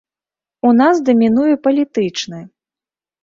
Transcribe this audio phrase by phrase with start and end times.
[0.69, 2.39] У нас дамінуе палітычны.